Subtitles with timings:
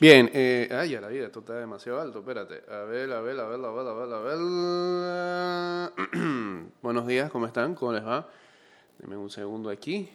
[0.00, 2.64] Bien, eh, ay, ya la vida, esto está demasiado alto, espérate.
[2.68, 5.92] A ver, a ver, a ver, a ver, a ver, a ver.
[6.82, 7.76] Buenos días, ¿cómo están?
[7.76, 8.28] ¿Cómo les va?
[8.98, 10.10] Denme un segundo aquí.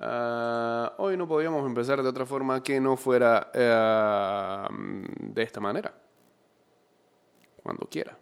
[0.00, 4.66] Ah, hoy no podíamos empezar de otra forma que no fuera eh,
[5.18, 5.92] de esta manera.
[7.62, 8.21] Cuando quiera.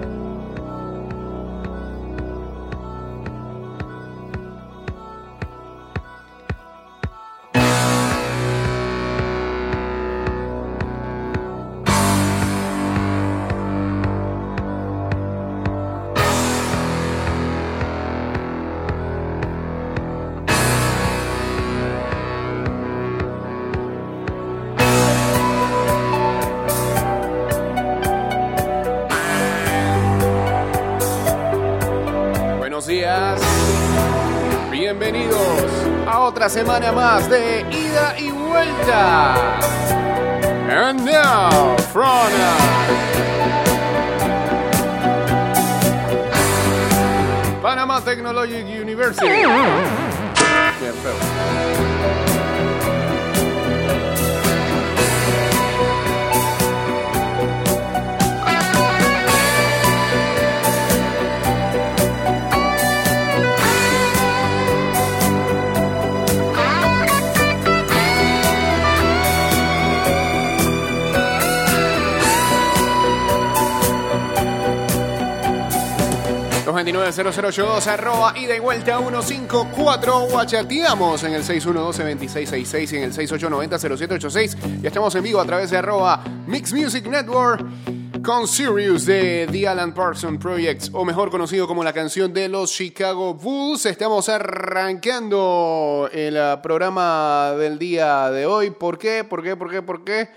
[36.51, 39.57] Semana más de ida y vuelta.
[40.69, 42.29] And now, from
[47.61, 49.45] Panama Technologic University.
[50.79, 50.93] Bien,
[77.01, 77.23] feo.
[77.23, 83.13] Los 290082 arroba ida y vuelta 154 o chateamos en el 612-2666 y en el
[83.13, 87.65] 6890-0786 ya estamos en vivo a través de arroba Mix Music Network
[88.23, 92.71] con Sirius de The Alan Parsons Projects o mejor conocido como la canción de los
[92.71, 99.23] Chicago Bulls estamos arrancando el ah, programa del día de hoy ¿por qué?
[99.23, 99.55] ¿por qué?
[99.55, 99.81] ¿por qué?
[99.81, 100.29] ¿por qué?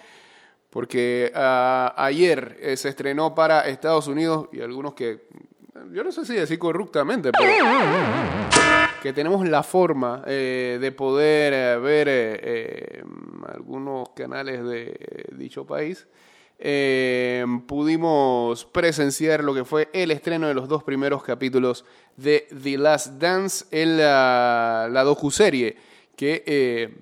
[0.70, 5.26] porque ah, ayer eh, se estrenó para Estados Unidos y algunos que
[5.92, 7.52] yo no sé si decir corruptamente, pero
[9.02, 13.04] que tenemos la forma eh, de poder eh, ver eh,
[13.52, 16.06] algunos canales de dicho país.
[17.66, 21.84] pudimos presenciar lo que fue el estreno de los dos primeros capítulos
[22.16, 25.76] de The Last Dance en la, la docuserie
[26.16, 26.94] que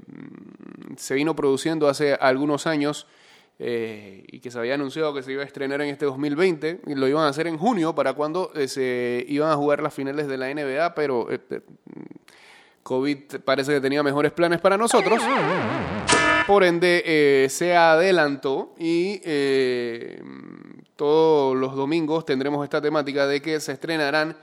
[0.96, 3.06] se vino produciendo hace algunos años
[3.58, 6.94] eh, y que se había anunciado que se iba a estrenar en este 2020 y
[6.94, 10.26] lo iban a hacer en junio para cuando eh, se iban a jugar las finales
[10.26, 11.60] de la NBA, pero eh, eh,
[12.82, 15.22] COVID parece que tenía mejores planes para nosotros.
[16.46, 20.20] Por ende, eh, se adelantó y eh,
[20.96, 24.36] todos los domingos tendremos esta temática de que se estrenarán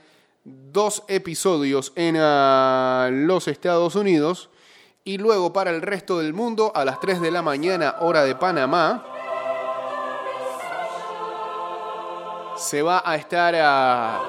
[0.45, 4.49] dos episodios en ah, los Estados Unidos
[5.09, 8.35] y luego para el resto del mundo a las 3 de la mañana hora de
[8.35, 9.03] Panamá
[12.55, 14.19] se va a estar ah,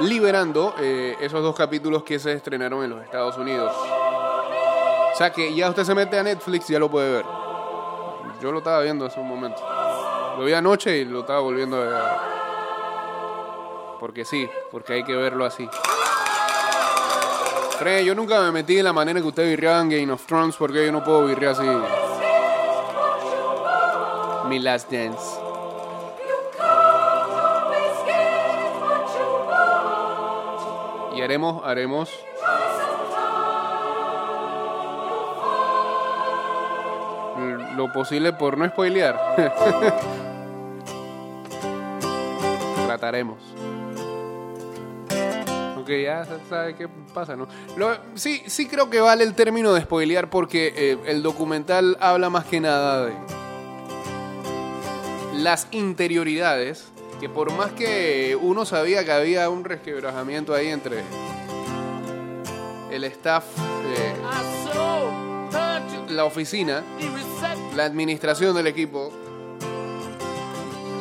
[0.00, 3.72] liberando eh, esos dos capítulos que se estrenaron en los Estados Unidos.
[3.72, 7.24] O sea que ya usted se mete a Netflix y ya lo puede ver.
[8.42, 9.62] Yo lo estaba viendo hace un momento.
[10.36, 11.94] Lo vi anoche y lo estaba volviendo a ver.
[14.00, 15.68] Porque sí, porque hay que verlo así.
[17.80, 20.54] Fred, yo nunca me metí en la manera que usted virreaba en Game of Thrones
[20.54, 21.66] porque yo no puedo virrear así.
[24.50, 25.40] Mi Last Dance.
[31.16, 32.10] Y haremos, haremos.
[37.76, 39.18] Lo posible por no spoilear.
[42.86, 43.38] Trataremos.
[45.90, 47.48] Aunque ya sabe qué pasa, ¿no?
[47.76, 52.30] Lo- sí, sí creo que vale el término de spoilear porque eh, el documental habla
[52.30, 53.12] más que nada de
[55.34, 56.84] las interioridades,
[57.18, 61.02] que por más que uno sabía que había un resquebrajamiento ahí entre
[62.92, 63.44] el staff,
[63.96, 64.12] eh,
[66.10, 66.84] la oficina,
[67.74, 69.10] la administración del equipo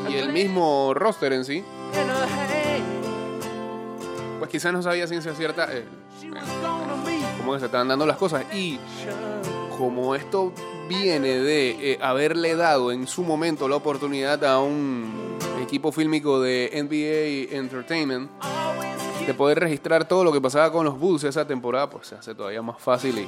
[0.09, 1.63] y el mismo roster en sí,
[4.49, 5.85] quizás no sabía ciencia cierta eh,
[7.37, 8.45] cómo que se estaban dando las cosas.
[8.53, 8.79] Y
[9.77, 10.51] como esto
[10.87, 16.71] viene de eh, haberle dado en su momento la oportunidad a un equipo fílmico de
[16.73, 18.29] NBA Entertainment
[19.25, 22.33] de poder registrar todo lo que pasaba con los Bulls esa temporada, pues se hace
[22.33, 23.27] todavía más fácil y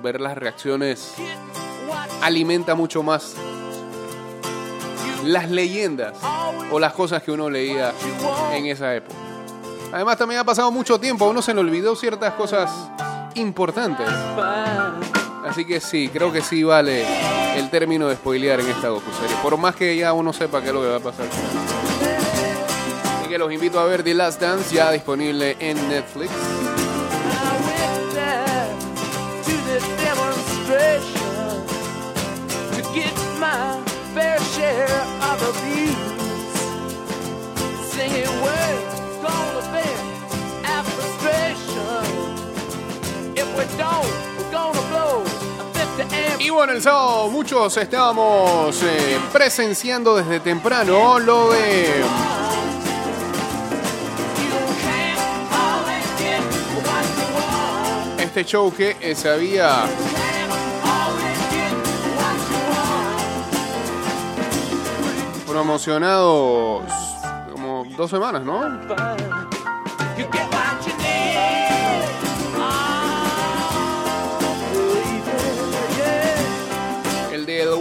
[0.00, 1.14] ver las reacciones
[2.22, 3.34] alimenta mucho más
[5.24, 6.16] las leyendas
[6.70, 7.92] o las cosas que uno leía
[8.52, 9.29] en esa época.
[9.92, 12.70] Además también ha pasado mucho tiempo, uno se le olvidó ciertas cosas
[13.34, 14.06] importantes.
[15.44, 17.04] Así que sí, creo que sí vale
[17.56, 19.34] el término de spoilear en esta docuserie.
[19.42, 21.26] Por más que ya uno sepa qué es lo que va a pasar.
[23.18, 26.30] Así que los invito a ver The Last Dance ya disponible en Netflix.
[46.38, 52.02] Y bueno, el sábado muchos estábamos eh, presenciando desde temprano lo de
[58.18, 59.84] este show que eh, se había
[65.46, 66.82] promocionado
[67.52, 69.29] como dos semanas, ¿no?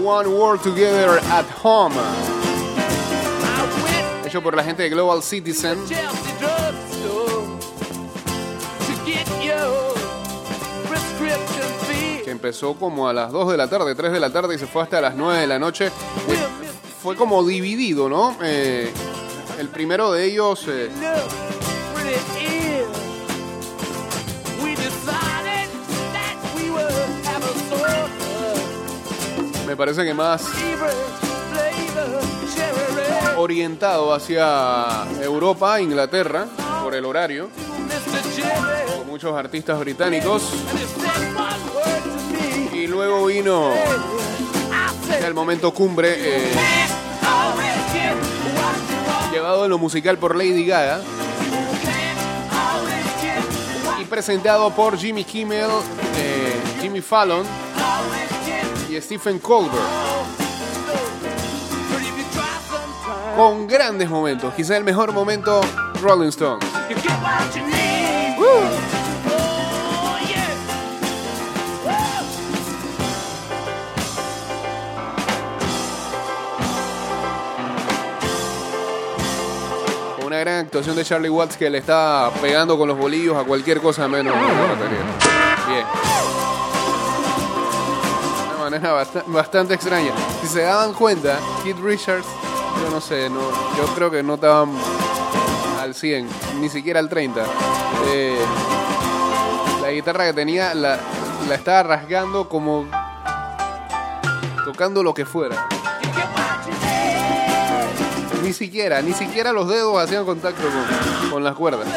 [0.09, 1.93] One World Together at Home.
[4.25, 5.77] Hecho por la gente de Global Citizen.
[12.25, 14.65] Que empezó como a las 2 de la tarde, 3 de la tarde y se
[14.65, 15.91] fue hasta las 9 de la noche.
[17.03, 18.35] Fue como dividido, ¿no?
[18.41, 18.91] Eh,
[19.59, 20.89] el primero de ellos eh,
[29.69, 30.41] me parece que más
[33.37, 36.47] orientado hacia Europa, Inglaterra,
[36.81, 37.51] por el horario,
[38.97, 40.41] con muchos artistas británicos.
[42.73, 43.69] Y luego vino
[45.23, 46.51] el momento cumbre, eh,
[49.31, 50.99] llevado en lo musical por Lady Gaga
[54.01, 55.69] y presentado por Jimmy Kimmel,
[56.17, 57.45] eh, Jimmy Fallon
[58.89, 59.75] y Stephen Colbert.
[63.35, 65.61] Con grandes momentos, quizá el mejor momento,
[66.01, 66.67] Rolling Stones.
[80.25, 83.81] Una gran actuación de Charlie Watts que le está pegando con los bolillos a cualquier
[83.81, 84.99] cosa menos la batería.
[85.67, 86.28] Bien.
[88.69, 90.11] Manera bast- bastante extraña.
[90.41, 92.27] Si se daban cuenta, Keith Richards,
[92.83, 93.39] yo no sé, no,
[93.75, 94.69] yo creo que no estaban
[95.81, 96.29] al 100,
[96.59, 97.41] ni siquiera al 30.
[98.09, 98.37] Eh,
[99.81, 100.99] la guitarra que tenía la,
[101.51, 102.85] estaba rasgando como
[104.65, 105.67] tocando lo que fuera.
[108.43, 111.87] Ni siquiera, ni siquiera los dedos hacían contacto con, con las cuerdas.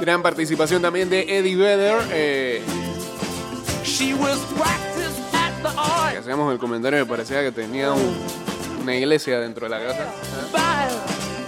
[0.00, 1.96] Gran participación también de Eddie Vedder.
[2.10, 2.62] eh,
[6.18, 8.16] hacíamos el comentario, me parecía que tenía un-
[8.82, 10.06] una iglesia dentro de la casa.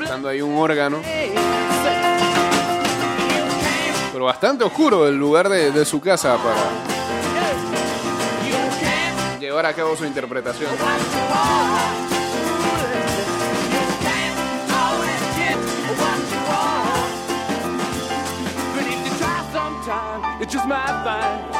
[0.03, 1.01] Estando ahí un órgano.
[4.13, 6.57] Pero bastante oscuro el lugar de, de su casa para
[9.41, 10.71] llevar a cabo su interpretación.
[20.67, 21.56] My fine.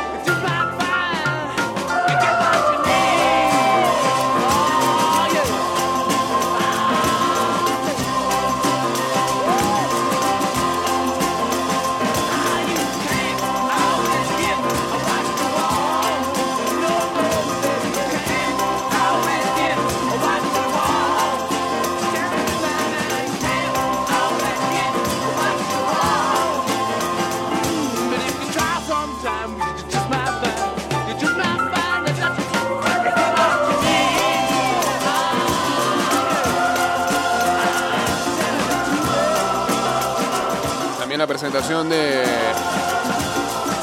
[41.26, 42.23] Presentación de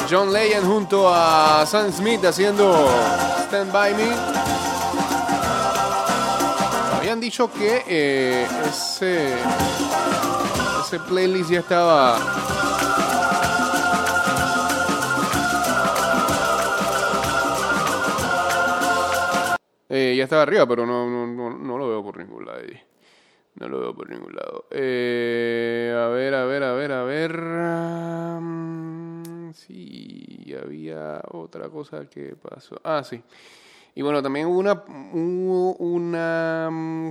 [0.09, 2.89] John Legend junto a Sam Smith haciendo
[3.45, 4.09] Stand By Me.
[6.97, 9.33] Habían dicho que eh, ese,
[10.81, 12.17] ese playlist ya estaba
[19.95, 22.61] Eh, ya estaba arriba, pero no, no, no, no lo veo por ningún lado.
[23.53, 24.65] No lo veo por ningún lado.
[24.71, 27.37] Eh, a ver, a ver, a ver, a ver.
[28.39, 32.79] Um, sí, había otra cosa que pasó.
[32.83, 33.21] Ah, sí.
[33.95, 37.09] Y bueno, también hubo una, una mm,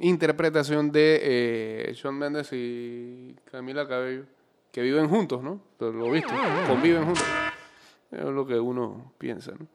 [0.00, 4.24] interpretación de eh, Shawn Mendes y Camila Cabello,
[4.70, 5.60] que viven juntos, ¿no?
[5.78, 6.32] Lo viste,
[6.66, 7.24] conviven juntos.
[8.10, 9.66] Es lo que uno piensa, ¿no?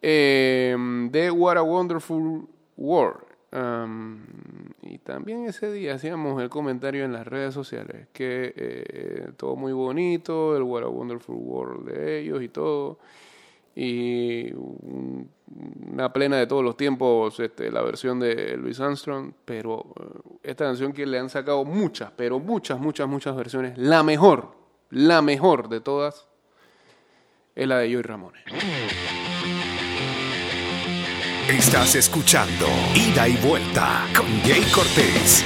[0.00, 0.76] Eh,
[1.10, 3.29] de What a Wonderful World.
[3.52, 9.72] Y también ese día hacíamos el comentario en las redes sociales que eh, todo muy
[9.72, 12.98] bonito, el What a Wonderful World de ellos y todo.
[13.74, 15.28] Y un-
[15.92, 19.32] una plena de todos los tiempos, este, la versión de Louis Armstrong.
[19.44, 23.76] Pero eh, esta canción que le han sacado muchas, pero muchas, muchas, muchas versiones.
[23.78, 24.52] La mejor,
[24.90, 26.28] la mejor de todas
[27.56, 28.42] es la de Joy Ramones.
[31.50, 35.44] Estás escuchando Ida y Vuelta con Jay Cortés.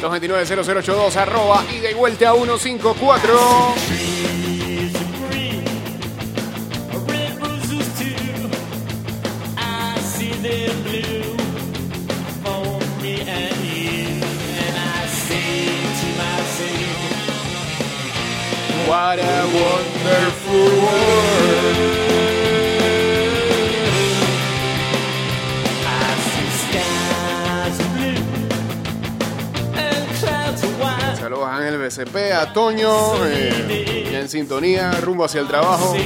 [0.00, 3.74] 229-0082 arroba ida y vuelta a 154.
[7.06, 8.48] Red roses too.
[9.58, 10.00] I
[31.64, 35.96] Ángel BCP, a Toño, eh, en sintonía, rumbo hacia el trabajo.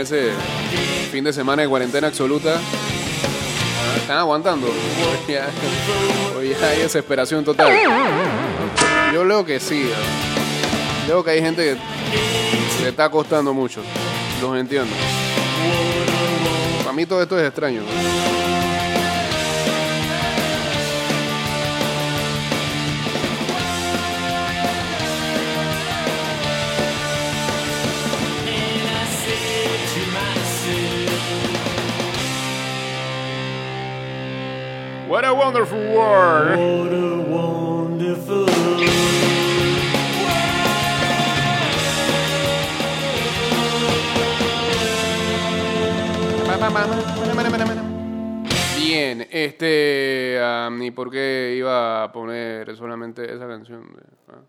[0.00, 0.30] Ese
[1.10, 2.60] fin de semana de cuarentena absoluta?
[3.96, 4.66] Están aguantando.
[6.36, 7.72] Hoy ya, hay desesperación total.
[9.12, 9.90] Yo leo que sí.
[11.06, 11.76] Leo que hay gente
[12.76, 13.82] que le está costando mucho.
[14.40, 14.94] Los entiendo.
[16.82, 17.82] Para mí todo esto es extraño.
[35.10, 36.50] What a wonderful world.
[36.50, 38.46] What a wonderful
[48.76, 50.40] Bien, este.
[50.40, 53.90] am, ¿Y por qué iba a poner solamente esa canción?
[54.28, 54.42] ah?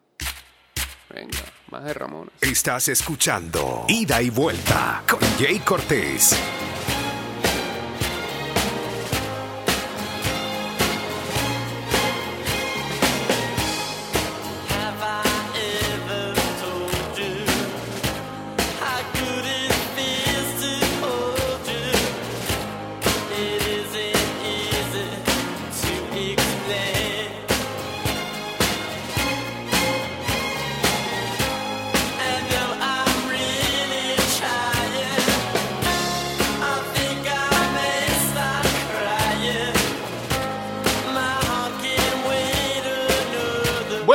[1.10, 1.39] Venga,
[1.72, 2.34] más de Ramones.
[2.39, 6.38] Estás escuchando Ida y Vuelta con Jay Cortés.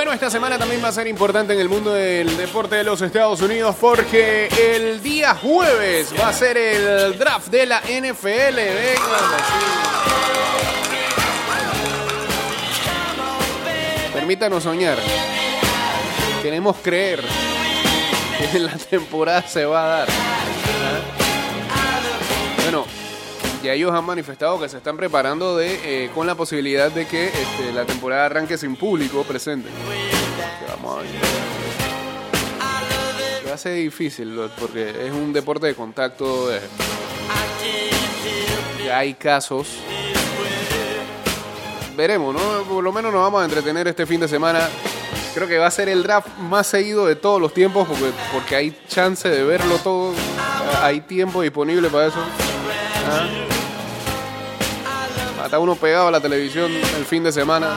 [0.06, 3.02] Bueno, esta semana también va a ser importante en el mundo del deporte de los
[3.02, 8.54] Estados Unidos porque el día jueves va a ser el draft de la NFL.
[8.54, 9.18] Venga.
[14.14, 14.96] Permítanos soñar.
[16.40, 17.20] Queremos creer
[18.52, 20.35] que la temporada se va a dar.
[23.62, 27.26] Ya ellos han manifestado que se están preparando de, eh, con la posibilidad de que
[27.28, 29.68] este, la temporada arranque sin público presente.
[30.88, 31.06] A ver.
[33.52, 36.54] A ser difícil lo- porque es un deporte de contacto.
[36.54, 36.60] eh,
[38.82, 39.68] que hay casos.
[41.96, 42.62] Veremos, ¿no?
[42.64, 44.68] Por lo menos nos vamos a entretener este fin de semana.
[45.34, 48.56] Creo que va a ser el draft más seguido de todos los tiempos porque, porque
[48.56, 50.12] hay chance de verlo todo.
[50.82, 52.18] Hay tiempo disponible para eso.
[53.08, 53.26] Ah.
[55.46, 57.68] Hasta uno pegado a la televisión el fin de semana.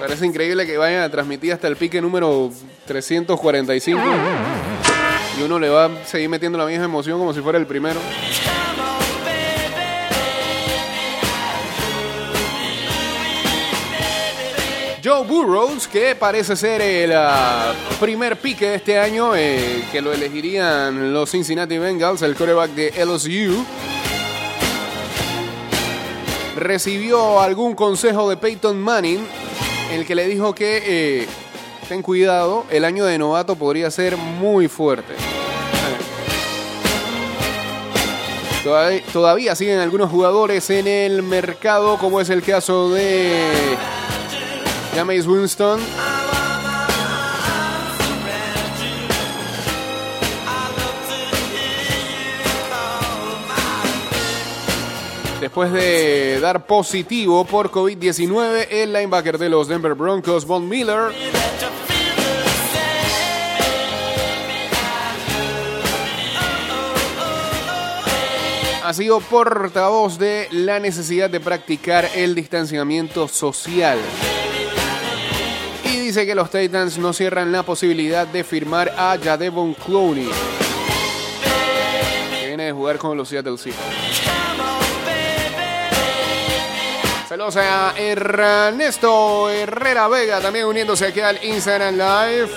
[0.00, 2.50] Parece increíble que vayan a transmitir hasta el pique número
[2.86, 4.00] 345.
[5.38, 8.00] Y uno le va a seguir metiendo la misma emoción como si fuera el primero.
[15.04, 20.14] Joe Burrows, que parece ser el ah, primer pique de este año, eh, que lo
[20.14, 23.66] elegirían los Cincinnati Bengals, el quarterback de LSU.
[26.56, 29.26] Recibió algún consejo de Peyton Manning,
[29.92, 31.26] el que le dijo que eh,
[31.86, 35.12] ten cuidado, el año de novato podría ser muy fuerte.
[39.12, 43.76] Todavía siguen algunos jugadores en el mercado, como es el caso de
[44.94, 45.80] Jameis Winston.
[55.40, 61.12] Después de dar positivo por COVID-19, el linebacker de los Denver Broncos, Von Miller,
[68.84, 73.98] ha sido portavoz de la necesidad de practicar el distanciamiento social.
[76.14, 80.30] Dice que los Titans no cierran la posibilidad de firmar a Jadevon Clowney,
[82.38, 84.22] que viene de jugar con los Seattle Seahawks.
[87.28, 92.50] Saludos a Ernesto Herrera Vega, también uniéndose aquí al Instagram Live.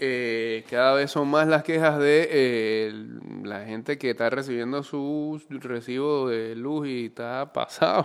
[0.00, 2.92] Eh, cada vez son más las quejas de eh,
[3.42, 8.04] la gente que está recibiendo su recibo de luz y está pasado.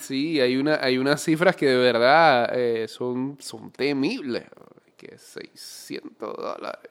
[0.00, 4.44] Sí, hay, una, hay unas cifras que de verdad eh, son, son temibles.
[4.96, 6.90] Que 600 dólares.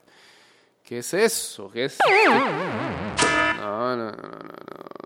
[0.82, 1.70] ¿Qué es eso?
[1.70, 1.98] ¿Qué es?
[3.56, 4.38] No, no, no, no.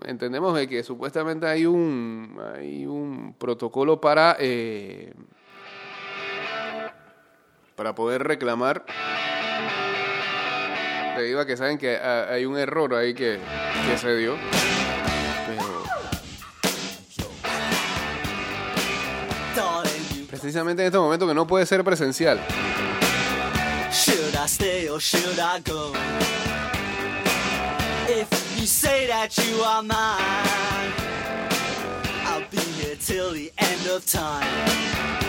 [0.05, 4.37] Entendemos de que supuestamente hay un, hay un protocolo para...
[7.79, 8.83] para poder reclamar
[11.15, 13.39] debido a que saben que ah, hay un error ahí que,
[13.87, 14.35] que se dio.
[19.55, 22.37] Pero precisamente en este momento que no puede ser presencial.
[32.25, 35.28] I'll be here till the end of time.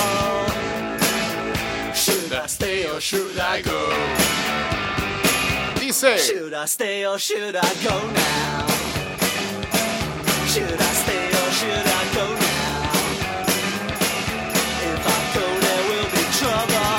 [2.31, 3.89] Should I stay or should I go?
[5.75, 8.67] Dice, Should I stay or should I go now?
[10.47, 12.93] Should I stay or should I go now?
[14.91, 16.95] If I go, there will be trouble.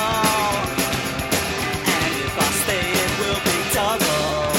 [1.97, 4.53] And if I stay, it will be double.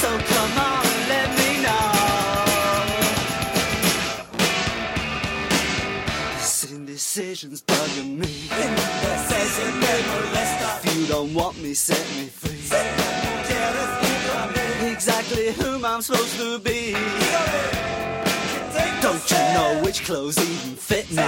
[0.00, 1.92] So come on let me know.
[6.38, 7.60] This indecision's
[11.76, 12.56] set me free.
[14.90, 16.96] Exactly whom I'm supposed to be.
[19.02, 21.22] Don't you know which clothes even fit me?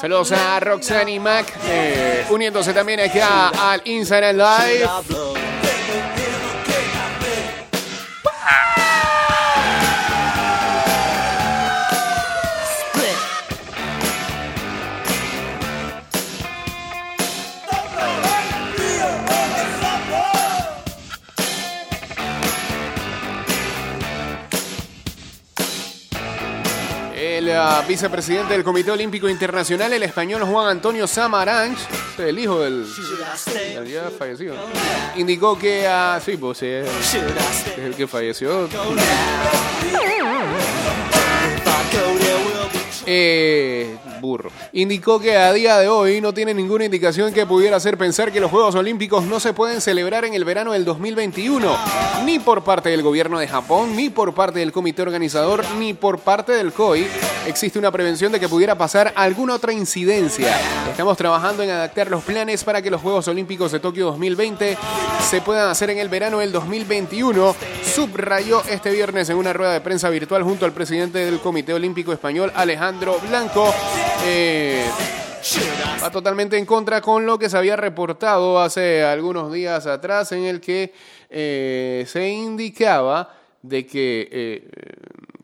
[0.00, 5.51] Saludos a Roxanne y Mac, eh, uniéndose también acá al Instagram Live.
[27.62, 31.78] El vicepresidente del Comité Olímpico Internacional, el español Juan Antonio Samaranch,
[32.18, 32.84] el hijo del,
[33.86, 34.56] ya fallecido,
[35.16, 38.68] indicó que, ah, sí, pues es es el que falleció.
[43.06, 43.96] Eh,
[44.72, 48.40] Indicó que a día de hoy no tiene ninguna indicación que pudiera hacer pensar que
[48.40, 51.76] los Juegos Olímpicos no se pueden celebrar en el verano del 2021,
[52.24, 56.20] ni por parte del gobierno de Japón, ni por parte del comité organizador, ni por
[56.20, 57.06] parte del COI.
[57.46, 60.56] Existe una prevención de que pudiera pasar alguna otra incidencia.
[60.88, 64.78] Estamos trabajando en adaptar los planes para que los Juegos Olímpicos de Tokio 2020
[65.28, 67.56] se puedan hacer en el verano del 2021,
[67.94, 72.12] subrayó este viernes en una rueda de prensa virtual junto al presidente del Comité Olímpico
[72.12, 73.72] Español, Alejandro Blanco.
[74.24, 74.84] Eh,
[76.02, 80.44] va totalmente en contra con lo que se había reportado hace algunos días atrás en
[80.44, 80.92] el que
[81.28, 84.68] eh, se indicaba de que eh,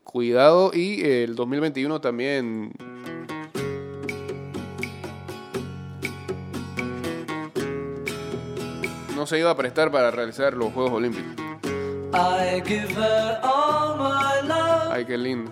[0.03, 2.71] cuidado y el 2021 también
[9.15, 11.33] no se iba a prestar para realizar los Juegos Olímpicos.
[14.91, 15.51] Ay, qué lindo.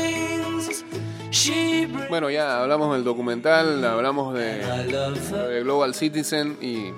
[2.09, 6.91] Bueno, ya hablamos del documental, hablamos de, Global Citizen y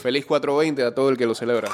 [0.00, 1.70] feliz 420 a todo el que lo celebra.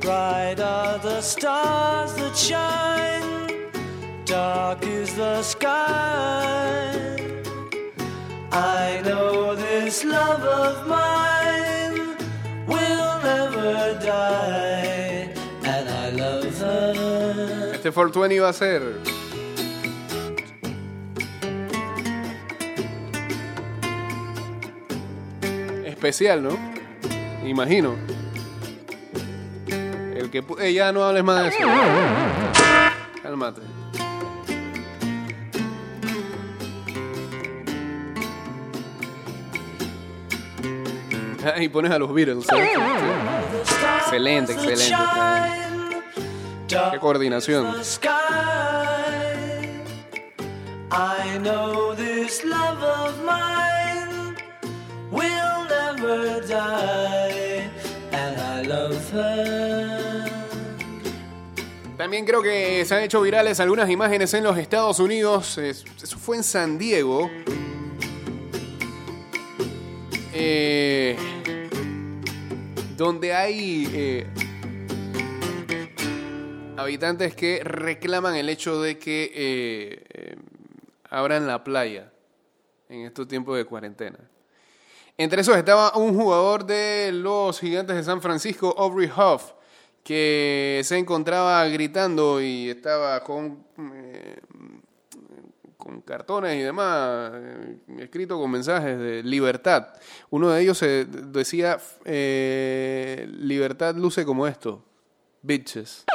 [0.00, 3.27] Bright are the stars that shine,
[4.28, 6.92] dark is the sky.
[8.52, 12.16] I know this love of mine
[12.66, 15.32] will never die,
[15.64, 16.38] and I love.
[17.72, 18.82] Este 420 va a ser
[25.86, 26.58] especial, ¿no?
[27.46, 27.96] Imagino.
[30.14, 31.58] El que ya no hables más de eso.
[33.22, 33.62] Cálmate.
[41.60, 42.46] Y pones a los Beatles.
[42.52, 42.72] ¿eh?
[44.00, 44.94] Excelente, excelente.
[46.68, 47.74] Qué coordinación.
[50.90, 54.34] I know this love of mine
[55.10, 57.68] will never die,
[58.12, 60.24] and I love her.
[61.98, 65.58] También creo que se han hecho virales algunas imágenes en los Estados Unidos.
[65.58, 67.28] Es- Eso fue en San Diego.
[70.32, 71.16] Eh,
[72.98, 74.26] donde hay eh,
[76.76, 80.36] habitantes que reclaman el hecho de que eh, eh,
[81.08, 82.10] abran la playa
[82.88, 84.18] en estos tiempos de cuarentena.
[85.16, 89.52] Entre esos estaba un jugador de los Gigantes de San Francisco, Aubrey Huff,
[90.02, 93.64] que se encontraba gritando y estaba con,
[96.08, 99.88] cartones y demás, eh, escrito con mensajes de libertad.
[100.30, 104.82] Uno de ellos eh, decía, eh, libertad luce como esto,
[105.42, 106.06] bitches.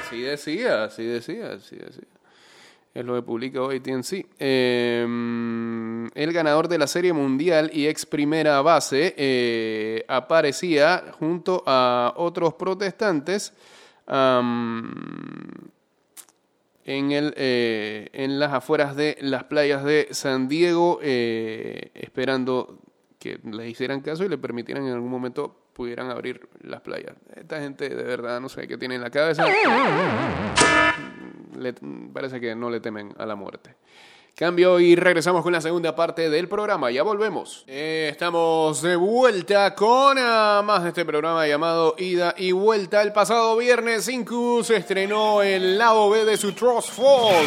[0.00, 2.08] Así decía, así decía, así decía.
[2.92, 4.26] Es lo que publica hoy TNC.
[4.38, 5.06] Eh,
[6.14, 13.54] el ganador de la Serie Mundial y ex primera base aparecía junto a otros protestantes
[16.84, 22.78] en, el, eh, en las afueras de las playas de San Diego, eh, esperando
[23.18, 27.14] que les hicieran caso y le permitieran en algún momento pudieran abrir las playas.
[27.34, 29.46] Esta gente de verdad no sé qué tiene en la cabeza
[32.12, 33.74] parece que no le temen a la muerte.
[34.34, 36.90] Cambio y regresamos con la segunda parte del programa.
[36.90, 37.64] Ya volvemos.
[37.66, 43.02] Eh, estamos de vuelta con ah, más de este programa llamado Ida y Vuelta.
[43.02, 47.44] El pasado viernes 5 se estrenó el lado B de su Trust Fall.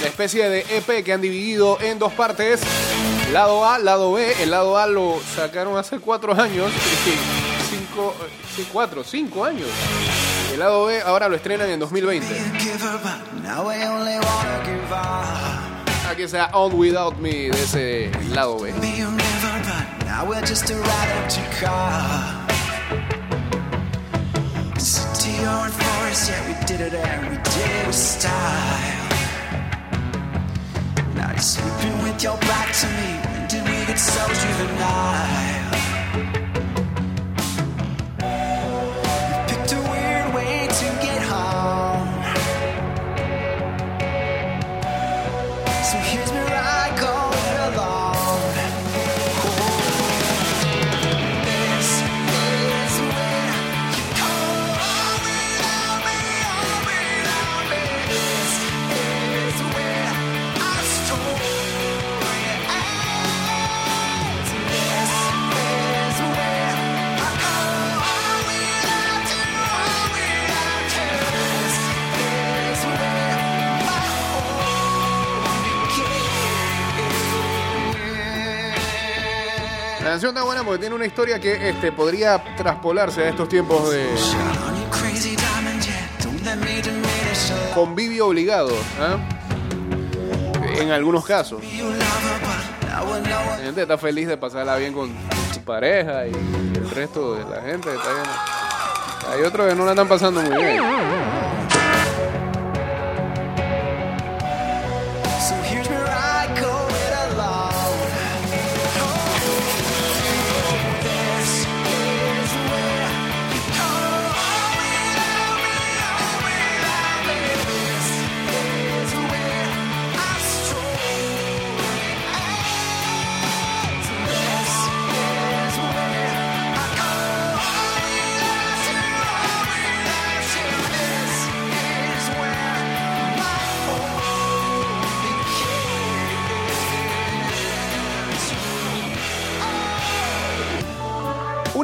[0.00, 2.62] La especie de EP que han dividido en dos partes.
[3.30, 4.42] Lado A, lado B.
[4.42, 6.72] El lado A lo sacaron hace cuatro años.
[7.70, 8.14] Cinco,
[8.58, 9.68] eh, cuatro, cinco años.
[10.62, 12.24] Lado B ahora lo estrenan en 2020.
[12.60, 16.08] give her, but now I only wanna give up.
[16.08, 18.70] Aquí está On Without Me de ese lado B.
[18.70, 22.46] Now we're just a ride empty car.
[24.78, 28.30] City or in forest, yeah, we did it and we did it with style.
[31.16, 31.60] Now you see
[32.04, 33.18] with your back to me.
[33.32, 35.51] When did we get so juvenile?
[80.12, 84.06] Canción está buena porque tiene una historia que este, podría traspolarse a estos tiempos de
[87.74, 88.76] convivio obligado.
[89.00, 89.16] ¿ah?
[90.78, 91.62] En algunos casos.
[92.90, 95.10] La gente está feliz de pasarla bien con
[95.54, 97.88] su pareja y el resto de la gente.
[99.30, 100.82] Hay otros que no la están pasando muy bien.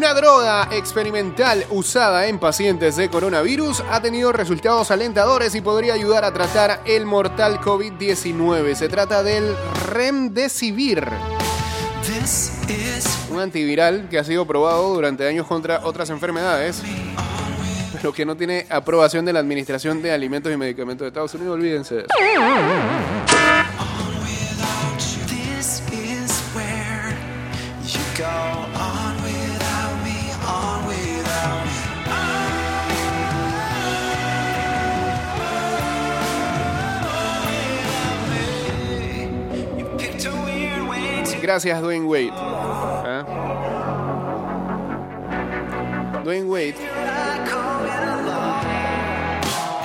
[0.09, 6.25] Una droga experimental usada en pacientes de coronavirus ha tenido resultados alentadores y podría ayudar
[6.25, 8.75] a tratar el mortal COVID-19.
[8.75, 9.55] Se trata del
[9.87, 11.07] Remdesivir,
[13.31, 16.83] un antiviral que ha sido probado durante años contra otras enfermedades,
[17.93, 21.53] pero que no tiene aprobación de la Administración de Alimentos y Medicamentos de Estados Unidos.
[21.55, 23.18] Olvídense de eso.
[41.49, 42.31] Gracias, Dwayne Wade.
[42.35, 43.25] ¿Ah?
[46.23, 46.75] Dwayne Wade,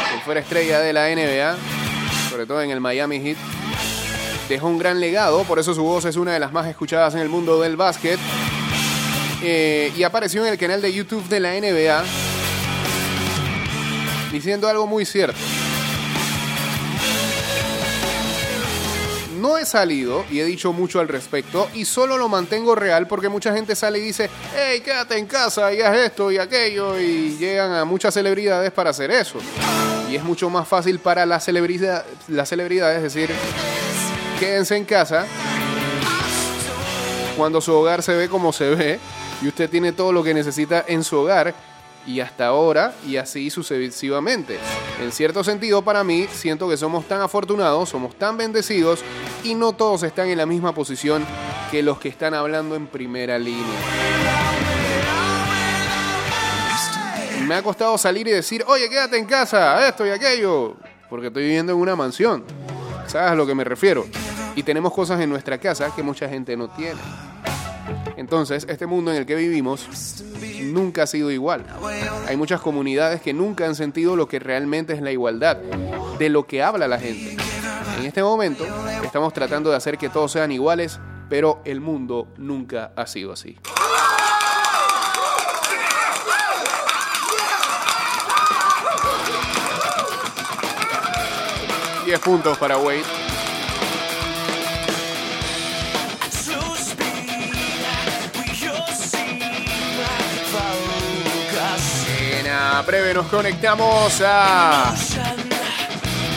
[0.10, 1.56] que fuera estrella de la NBA,
[2.30, 3.38] sobre todo en el Miami Heat,
[4.50, 7.22] dejó un gran legado, por eso su voz es una de las más escuchadas en
[7.22, 8.20] el mundo del básquet.
[9.42, 12.04] Eh, y apareció en el canal de YouTube de la NBA
[14.34, 15.40] diciendo algo muy cierto.
[19.44, 23.28] No he salido y he dicho mucho al respecto y solo lo mantengo real porque
[23.28, 27.36] mucha gente sale y dice, hey, quédate en casa y haz esto y aquello y
[27.38, 29.40] llegan a muchas celebridades para hacer eso.
[30.10, 33.32] Y es mucho más fácil para las celebridad, las celebridades decir,
[34.40, 35.26] quédense en casa
[37.36, 39.00] cuando su hogar se ve como se ve
[39.42, 41.54] y usted tiene todo lo que necesita en su hogar
[42.06, 44.60] y hasta ahora y así sucesivamente.
[45.02, 49.04] En cierto sentido, para mí, siento que somos tan afortunados, somos tan bendecidos
[49.44, 51.26] y no todos están en la misma posición
[51.72, 53.64] que los que están hablando en primera línea.
[57.48, 60.76] Me ha costado salir y decir, oye, quédate en casa, esto y aquello,
[61.10, 62.44] porque estoy viviendo en una mansión.
[63.08, 64.06] ¿Sabes a lo que me refiero?
[64.56, 67.00] Y tenemos cosas en nuestra casa que mucha gente no tiene.
[68.18, 69.88] Entonces, este mundo en el que vivimos
[70.62, 71.66] nunca ha sido igual.
[72.28, 75.58] Hay muchas comunidades que nunca han sentido lo que realmente es la igualdad,
[76.20, 77.38] de lo que habla la gente.
[78.00, 78.66] En este momento,
[79.04, 83.58] estamos tratando de hacer que todos sean iguales, pero el mundo nunca ha sido así.
[92.06, 93.23] Diez puntos para Wade.
[102.86, 104.94] Breve nos conectamos a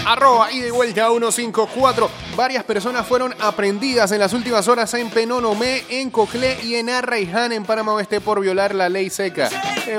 [0.07, 2.11] arroba y de vuelta a 154.
[2.37, 7.53] Varias personas fueron aprendidas en las últimas horas en Penonomé, en Coclé y en Arraiján,
[7.53, 9.49] en Panamá Oeste, por violar la ley seca.
[9.85, 9.99] ¡Qué!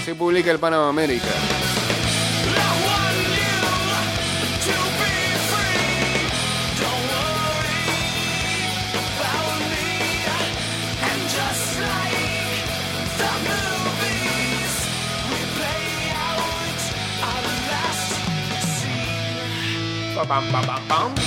[0.00, 1.28] Así publica el Panamá América.
[20.28, 21.23] bam bam bam bam.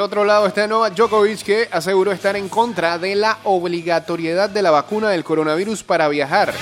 [0.00, 4.62] Del otro lado está Novak Djokovic que aseguró estar en contra de la obligatoriedad de
[4.62, 6.54] la vacuna del coronavirus para viajar.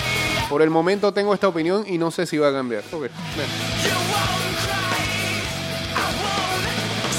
[0.49, 2.83] Por el momento tengo esta opinión y no sé si va a cambiar.
[2.91, 3.13] Ok, bien.
[3.85, 4.99] You won't cry.
[5.95, 7.15] I won't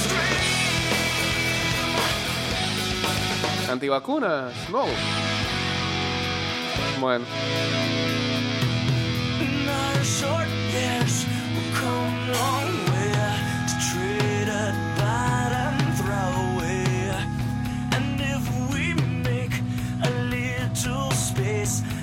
[3.63, 3.71] scream.
[3.71, 4.51] ¿Antivacunas?
[4.69, 4.87] No.
[6.99, 7.23] Bueno.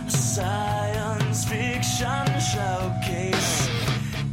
[0.08, 3.68] Science fiction showcase.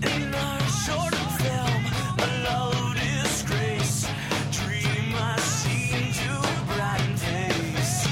[0.01, 1.81] In our short film,
[2.17, 4.07] a low disgrace,
[4.51, 6.31] dream I seem to
[6.67, 8.05] brighten face.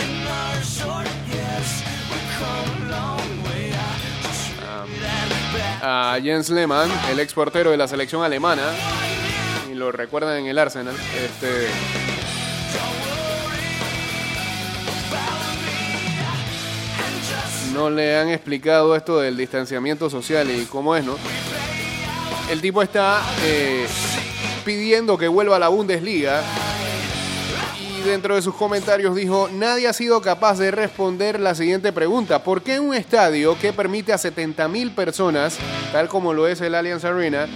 [0.00, 1.70] In our short years,
[2.10, 3.70] we've come long way
[5.82, 5.82] bad.
[5.82, 8.72] A Jens Lehmann, el ex portero de la selección alemana,
[9.70, 11.68] y lo recuerdan en el Arsenal, este,
[17.76, 21.16] no le han explicado esto del distanciamiento social y cómo es, ¿no?
[22.50, 23.86] El tipo está eh,
[24.64, 26.42] pidiendo que vuelva a la Bundesliga
[27.78, 32.42] y dentro de sus comentarios dijo, nadie ha sido capaz de responder la siguiente pregunta,
[32.42, 35.58] ¿por qué un estadio que permite a 70 mil personas,
[35.92, 37.46] tal como lo es el Allianz Arena,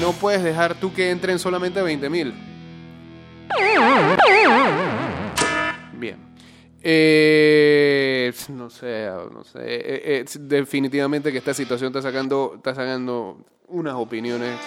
[0.00, 2.34] no puedes dejar tú que entren solamente 20 mil?
[3.56, 5.17] Bien.
[6.90, 9.58] Eh, no sé, no sé.
[9.58, 14.58] Eh, eh, definitivamente que esta situación está sacando, está sacando unas opiniones.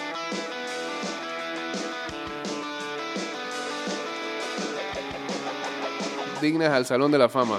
[6.40, 7.58] dignas al Salón de la Fama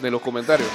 [0.00, 0.68] de los comentarios.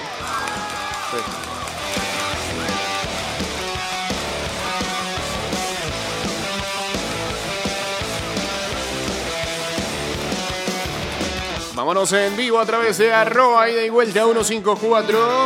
[11.73, 15.45] Vámonos en vivo a través de arroba ida y vuelta 154.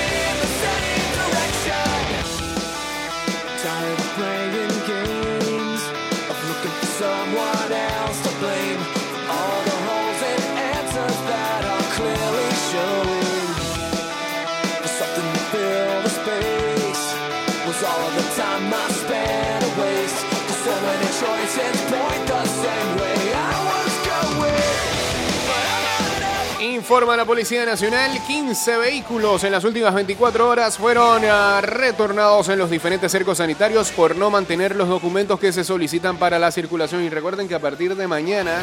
[26.91, 32.59] Informa la Policía Nacional, 15 vehículos en las últimas 24 horas fueron ah, retornados en
[32.59, 37.01] los diferentes cercos sanitarios por no mantener los documentos que se solicitan para la circulación.
[37.05, 38.61] Y recuerden que a partir de mañana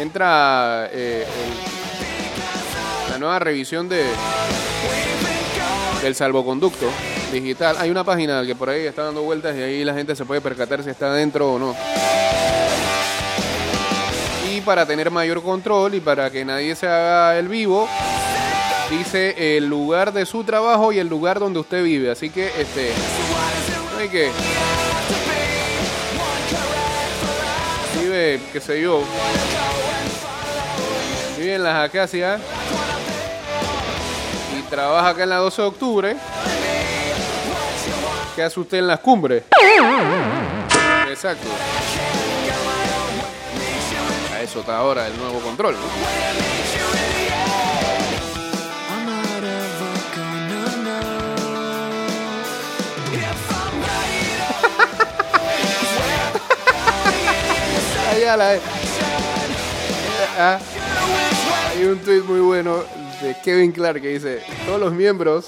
[0.00, 1.26] entra eh,
[3.10, 4.04] la nueva revisión de,
[6.02, 6.86] del salvoconducto
[7.32, 7.78] digital.
[7.80, 10.40] Hay una página que por ahí está dando vueltas y ahí la gente se puede
[10.40, 11.74] percatar si está dentro o no.
[14.66, 17.88] Para tener mayor control y para que nadie se haga el vivo,
[18.90, 22.10] dice el lugar de su trabajo y el lugar donde usted vive.
[22.10, 22.92] Así que este
[23.92, 24.32] no hay que
[28.00, 29.04] vive, qué sé yo,
[31.38, 32.40] vive en las acacias
[34.58, 36.16] y trabaja acá en la 12 de octubre.
[38.34, 39.44] ¿Qué hace usted en las cumbres?
[41.08, 41.46] Exacto
[44.64, 45.74] ahora el nuevo control.
[60.38, 60.58] Ah,
[61.70, 62.82] hay un tweet muy bueno
[63.22, 65.46] de Kevin Clark que dice, todos los miembros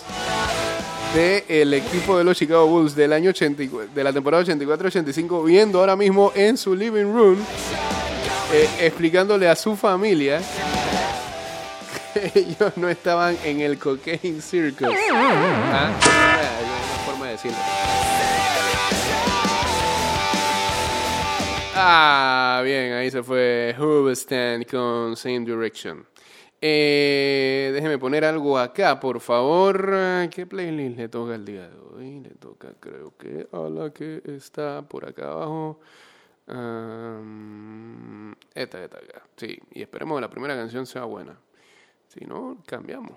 [1.15, 3.63] del de equipo de los Chicago Bulls del año 80,
[3.95, 7.37] de la temporada 84-85 viendo ahora mismo en su living room
[8.53, 10.41] eh, explicándole a su familia
[12.15, 14.89] que ellos no estaban en el cocaine circus.
[15.13, 15.93] Ah,
[16.59, 17.59] hay una forma de decirlo.
[21.75, 26.07] Ah, bien, ahí se fue Hooverstand con Same Direction.
[26.61, 30.29] Eh, déjeme poner algo acá, por favor.
[30.31, 32.21] ¿Qué playlist le toca el día de hoy?
[32.21, 35.79] Le toca, creo que a la que está por acá abajo.
[38.55, 39.23] Esta, esta acá.
[39.37, 41.39] Sí, y esperemos que la primera canción sea buena.
[42.09, 43.13] Si no, cambiamos.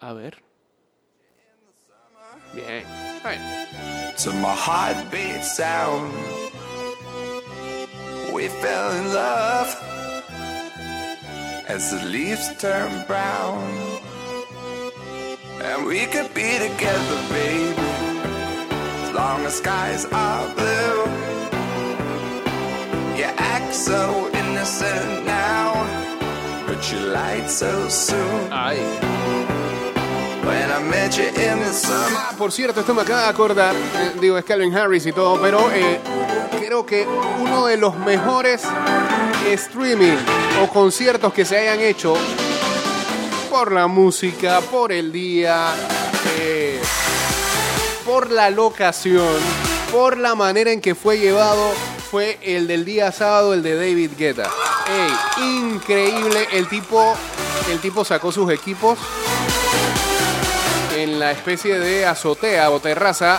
[0.00, 0.42] A ver.
[2.54, 2.84] Bien.
[4.24, 6.12] To my heartbeat sound.
[8.32, 9.76] We fell in love
[11.68, 13.62] as the leaves turn brown.
[15.60, 17.74] And we could be together, baby,
[19.02, 21.27] as long as skies are blue.
[23.18, 25.72] You act so innocent now,
[26.68, 28.52] but you lied so soon.
[28.52, 28.78] Ay.
[30.46, 32.16] When I met you in the summer.
[32.16, 35.40] Ah, por cierto, esto me acaba de acordar, eh, digo, es Calvin Harris y todo,
[35.42, 35.98] pero eh,
[36.60, 37.08] creo que
[37.40, 38.62] uno de los mejores
[39.48, 40.16] streaming
[40.62, 42.14] o conciertos que se hayan hecho
[43.50, 45.74] por la música, por el día,
[46.38, 46.80] eh,
[48.06, 49.40] por la locación,
[49.90, 51.72] por la manera en que fue llevado,
[52.10, 54.48] fue el del día sábado, el de David Guetta.
[54.88, 57.14] Ey, increíble, el tipo,
[57.70, 58.98] el tipo sacó sus equipos
[60.96, 63.38] en la especie de azotea o terraza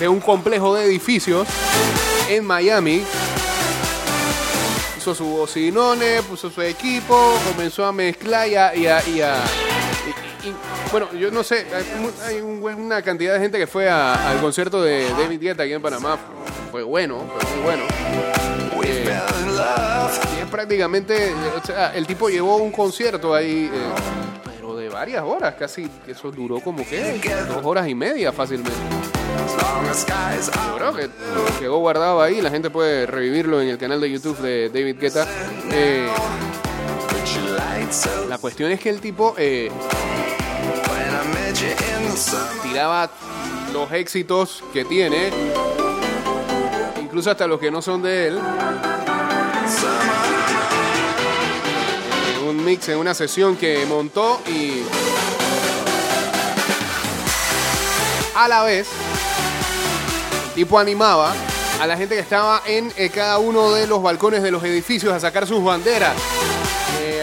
[0.00, 1.46] de, un complejo de edificios
[2.28, 3.04] en Miami.
[4.96, 8.74] Puso sus bocinones, puso su equipo, comenzó a mezclar y a...
[8.74, 9.44] y a- y a-
[10.44, 10.54] y-
[10.90, 11.66] bueno, yo no sé,
[12.26, 15.82] hay, una cantidad de gente que fue a- al concierto de David Guetta aquí en
[15.82, 16.18] Panamá.
[16.70, 17.84] Fue bueno, fue muy bueno.
[18.84, 19.18] Eh,
[20.38, 21.32] y es prácticamente,
[21.62, 23.78] o sea, el tipo llevó un concierto ahí, eh,
[24.56, 28.72] pero de varias horas, casi, eso duró como que dos horas y media fácilmente.
[30.56, 31.10] Yo creo que
[31.60, 35.26] quedó guardado ahí, la gente puede revivirlo en el canal de YouTube de David Guetta.
[35.70, 36.08] Eh,
[38.28, 39.70] la cuestión es que el tipo eh,
[42.62, 43.10] tiraba
[43.72, 45.30] los éxitos que tiene,
[47.00, 48.40] incluso hasta los que no son de él,
[52.36, 54.82] en un mix, en una sesión que montó y
[58.34, 58.88] a la vez
[60.46, 61.32] el tipo animaba
[61.80, 65.12] a la gente que estaba en eh, cada uno de los balcones de los edificios
[65.12, 66.14] a sacar sus banderas.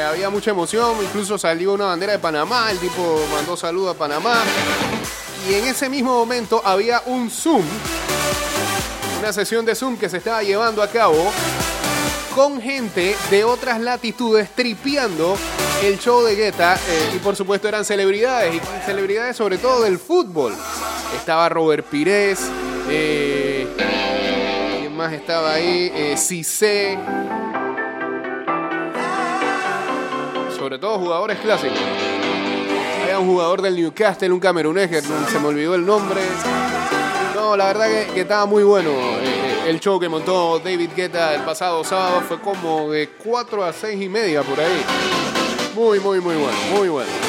[0.03, 4.43] Había mucha emoción, incluso salió una bandera de Panamá, el tipo mandó saludo a Panamá.
[5.49, 7.63] Y en ese mismo momento había un Zoom,
[9.19, 11.31] una sesión de Zoom que se estaba llevando a cabo
[12.35, 15.35] con gente de otras latitudes tripeando
[15.83, 19.97] el show de Guetta eh, y por supuesto eran celebridades y celebridades sobre todo del
[19.97, 20.53] fútbol.
[21.15, 22.39] Estaba Robert Pires,
[22.89, 23.67] eh,
[24.79, 25.91] ¿quién más estaba ahí?
[25.93, 26.15] Eh.
[30.69, 31.79] Sobre todo jugadores clásicos.
[33.01, 36.21] Había un jugador del Newcastle, un camerunés que se me olvidó el nombre.
[37.33, 38.91] No, la verdad que, que estaba muy bueno.
[38.91, 43.73] eh, el show que montó David Guetta el pasado sábado fue como de 4 a
[43.73, 44.85] 6 y media por ahí.
[45.73, 47.28] Muy, muy, muy bueno, muy bueno.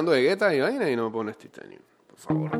[0.00, 2.50] Hablando de Guetta y vaina y no pones Titanium, por favor.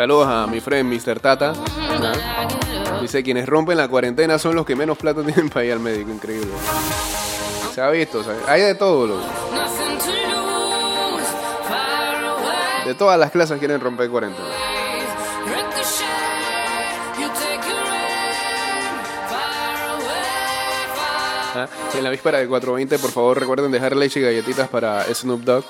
[0.00, 1.20] Saludos a mi friend Mr.
[1.20, 1.52] Tata.
[1.52, 3.00] ¿no?
[3.02, 6.10] Dice, quienes rompen la cuarentena son los que menos plata tienen para ir al médico.
[6.10, 6.48] Increíble.
[7.74, 9.06] Se ha visto, hay de todo.
[9.06, 9.22] loco.
[12.86, 14.48] De todas las clases quieren romper cuarentena.
[21.56, 21.68] ¿ah?
[21.94, 25.66] En la víspera de 420, por favor, recuerden dejar leche y galletitas para Snoop Dogg.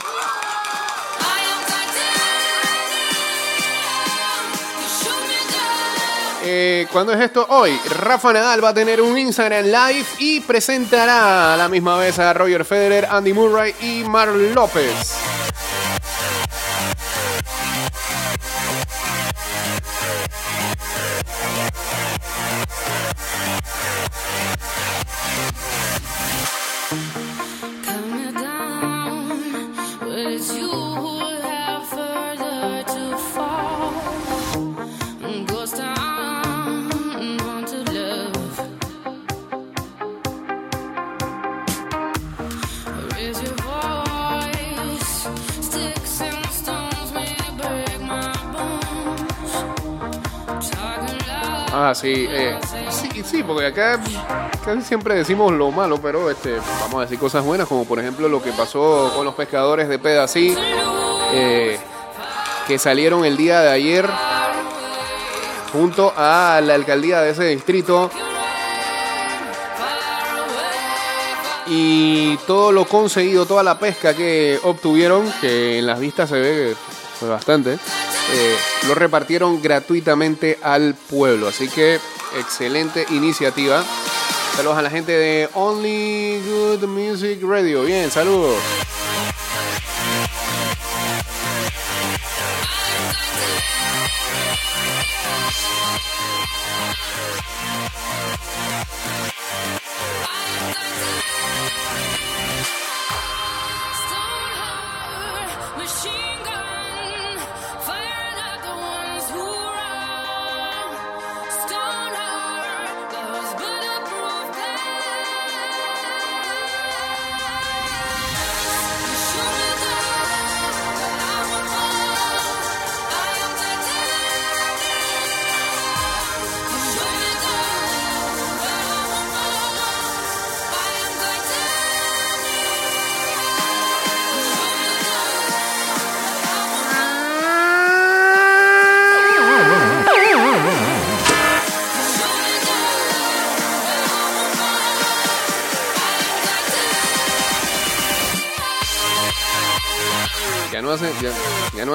[6.53, 7.47] Eh, ¿Cuándo es esto?
[7.49, 7.79] Hoy.
[7.91, 12.33] Rafa Nadal va a tener un Instagram Live y presentará a la misma vez a
[12.33, 15.30] Roger Federer, Andy Murray y Mar López.
[52.01, 52.59] Sí, eh,
[52.91, 54.01] sí, sí, porque acá
[54.65, 58.29] casi siempre decimos lo malo, pero este, vamos a decir cosas buenas, como por ejemplo
[58.29, 60.57] lo que pasó con los pescadores de Pedací,
[61.33, 61.79] eh,
[62.67, 64.09] que salieron el día de ayer
[65.73, 68.11] junto a la alcaldía de ese distrito.
[71.73, 76.57] Y todo lo conseguido, toda la pesca que obtuvieron, que en las vistas se ve
[76.57, 76.77] que
[77.21, 77.79] fue bastante,
[78.33, 78.57] eh,
[78.87, 81.49] lo repartieron gratuitamente al pueblo.
[81.49, 81.99] Así que
[82.39, 83.85] excelente iniciativa.
[84.57, 87.85] Saludos a la gente de Only Good Music Radio.
[87.85, 88.57] Bien, saludos.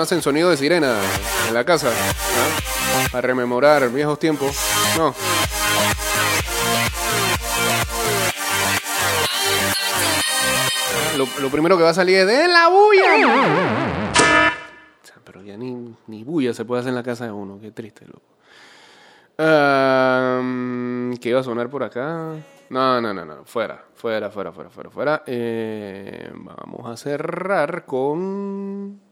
[0.06, 1.00] Hacen sonido de sirena
[1.48, 1.90] en la casa.
[1.90, 3.12] ¿no?
[3.12, 4.56] Para rememorar viejos tiempos.
[4.98, 5.16] No.
[11.18, 14.12] Lo, primero que va a salir es de la bulla.
[15.24, 17.60] Pero ya ni, ni bulla se puede hacer en la casa de uno.
[17.60, 18.22] Qué triste, loco.
[19.38, 22.36] Am, ¿Qué iba a sonar por acá?
[22.70, 23.44] No, no, no, no.
[23.46, 25.24] Fuera, fuera, fuera, fuera, fuera, fuera.
[25.26, 29.05] Eh, vamos a cerrar con.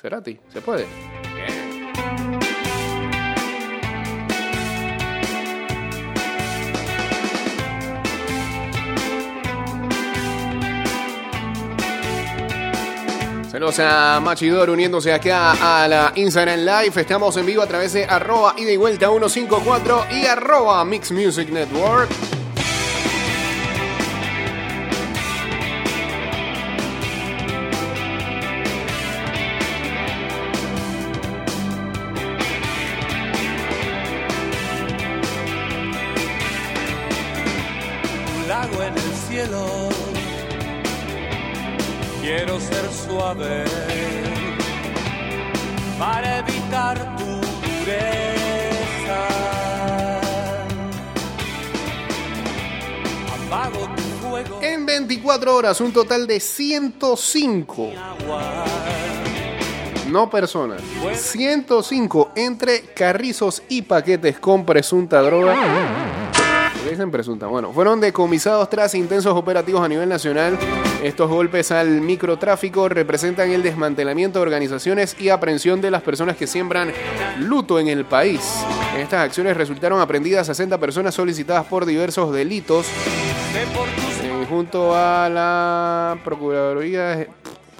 [0.00, 0.38] Cerati.
[0.52, 0.86] ¿Se puede?
[13.50, 17.00] Saludos a Machidor uniéndose acá a la Instagram Live.
[17.00, 21.50] Estamos en vivo a través de arroba ida y vuelta 154 y arroba Mix Music
[21.50, 22.29] Network.
[43.34, 43.64] Suave
[45.98, 49.28] para evitar tu dureza.
[53.46, 54.58] Apago tu fuego.
[54.62, 58.64] En 24 horas, un total de 105, agua.
[60.08, 60.80] no personas,
[61.14, 65.56] 105 entre carrizos y paquetes con presunta droga.
[67.00, 67.46] ¿Por qué dicen presunta?
[67.46, 70.58] Bueno, fueron decomisados tras intensos operativos a nivel nacional.
[71.02, 76.46] Estos golpes al microtráfico representan el desmantelamiento de organizaciones y aprehensión de las personas que
[76.46, 76.92] siembran
[77.38, 78.42] luto en el país.
[78.94, 82.86] En estas acciones resultaron aprendidas 60 personas solicitadas por diversos delitos
[84.22, 87.26] Eh, junto a la Procuraduría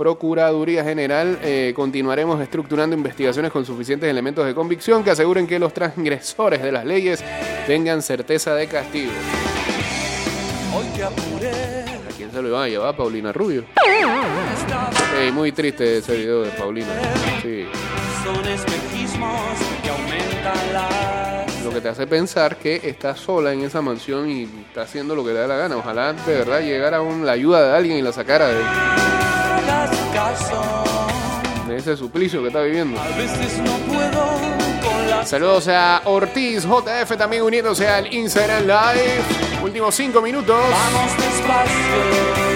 [0.04, 5.74] Procuraduría General eh, continuaremos estructurando investigaciones con suficientes elementos de convicción que aseguren que los
[5.74, 7.22] transgresores de las leyes
[7.66, 9.12] tengan certeza de castigo.
[10.74, 11.50] Hoy te apuré.
[11.50, 12.96] ¿A quién se lo iban a llevar?
[12.96, 13.64] Paulina Rubio.
[15.20, 16.88] Ey, muy triste ese video de Paulina.
[17.42, 17.66] Sí.
[18.24, 19.38] Son espejismos
[19.82, 21.62] que aumentan las.
[21.62, 25.22] Lo que te hace pensar que está sola en esa mansión y está haciendo lo
[25.22, 25.76] que le da la gana.
[25.76, 28.62] Ojalá de verdad llegara un- la ayuda de alguien y la sacara de,
[29.70, 30.84] hagas caso.
[31.68, 33.00] de ese suplicio que está viviendo.
[33.00, 34.26] A veces no puedo
[34.82, 35.28] con las.
[35.28, 39.22] Saludos a Ortiz JF también uniéndose al Instagram Live.
[39.62, 40.56] Últimos cinco minutos.
[40.70, 42.49] Vamos despacio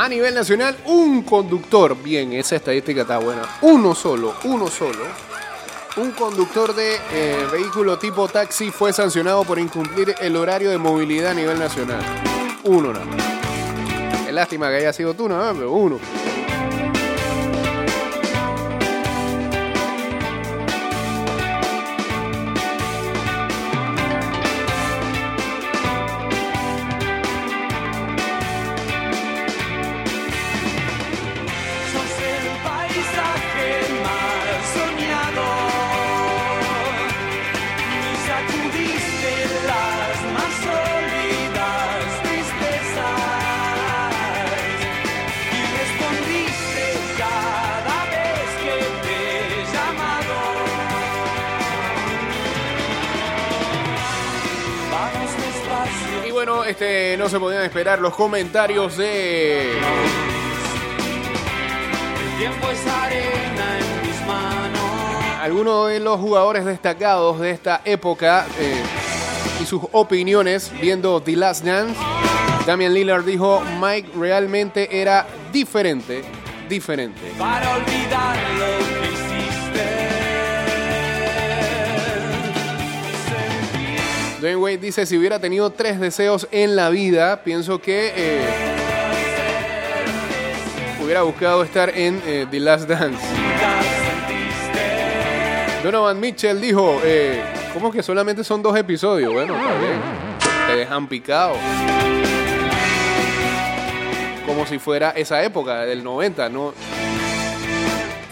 [0.00, 5.04] A nivel nacional, un conductor, bien, esa estadística está buena, uno solo, uno solo,
[5.98, 11.32] un conductor de eh, vehículo tipo taxi fue sancionado por incumplir el horario de movilidad
[11.32, 12.00] a nivel nacional.
[12.64, 14.24] Uno nada más.
[14.24, 16.00] Qué lástima que haya sido tú, nada más, pero uno.
[56.46, 59.78] Bueno, este, no se podían esperar los comentarios de El
[62.38, 64.80] tiempo es arena en mis manos.
[65.42, 68.82] algunos de los jugadores destacados de esta época eh,
[69.60, 72.00] y sus opiniones viendo The Last Dance.
[72.66, 76.22] Damian Lillard dijo, Mike realmente era diferente,
[76.70, 77.34] diferente.
[77.38, 79.09] para olvidar
[84.40, 88.48] Dwayne Wade dice, si hubiera tenido tres deseos en la vida, pienso que eh,
[91.04, 93.22] hubiera buscado estar en eh, The Last Dance.
[95.82, 97.42] Donovan Mitchell dijo, eh,
[97.74, 99.30] ¿cómo que solamente son dos episodios?
[99.30, 100.00] Bueno, está bien.
[100.68, 101.54] Te dejan picado.
[104.46, 106.72] Como si fuera esa época del 90, ¿no?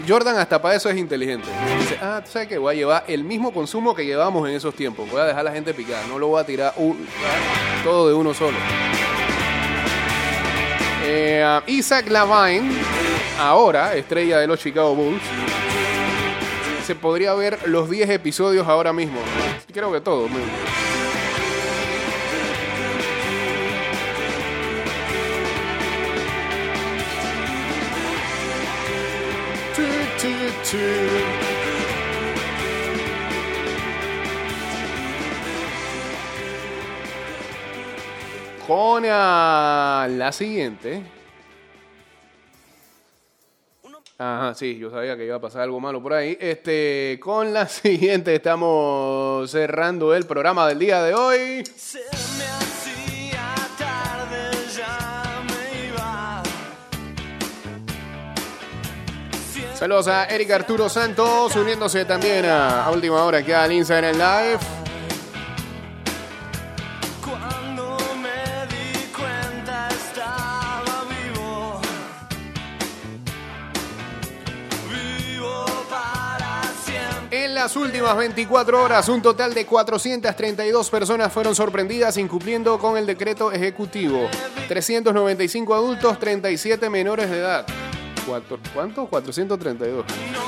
[0.09, 1.47] Jordan hasta para eso es inteligente.
[1.79, 4.73] Dice, ah, tú sabes que voy a llevar el mismo consumo que llevamos en esos
[4.73, 5.07] tiempos.
[5.11, 6.07] Voy a dejar a la gente picada.
[6.07, 6.73] No lo voy a tirar
[7.83, 8.57] todo de uno solo.
[11.03, 12.71] Eh, Isaac Lavine,
[13.39, 15.21] ahora estrella de los Chicago Bulls,
[16.87, 19.19] se podría ver los 10 episodios ahora mismo.
[19.71, 20.31] Creo que todos.
[38.67, 41.01] Con la siguiente.
[44.17, 46.37] Ajá, sí, yo sabía que iba a pasar algo malo por ahí.
[46.41, 51.63] Este, con la siguiente estamos cerrando el programa del día de hoy.
[59.79, 64.59] Saludos a Eric Arturo Santos, uniéndose también a, a última hora aquí al Instagram Live.
[77.31, 83.05] En las últimas 24 horas, un total de 432 personas fueron sorprendidas incumpliendo con el
[83.05, 84.27] decreto ejecutivo.
[84.67, 87.65] 395 adultos, 37 menores de edad.
[88.29, 89.05] Cuatro- ¿Cuánto?
[89.07, 90.05] 432.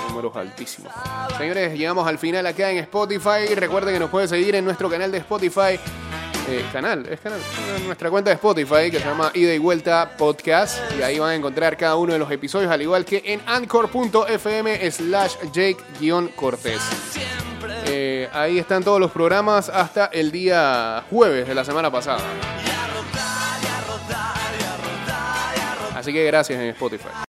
[0.10, 0.92] Números altísimos.
[1.38, 3.54] Señores, llegamos al final acá en Spotify.
[3.56, 5.80] Recuerden que nos pueden seguir en nuestro canal de Spotify.
[6.48, 7.40] Eh, canal, es canal.
[7.86, 10.80] Nuestra cuenta de Spotify que se llama Ida y Vuelta Podcast.
[10.98, 14.92] Y ahí van a encontrar cada uno de los episodios, al igual que en anchor.fm
[14.92, 16.82] slash Jake-Cortés.
[17.86, 22.22] Eh, ahí están todos los programas hasta el día jueves de la semana pasada.
[25.96, 27.10] Así que gracias en Spotify.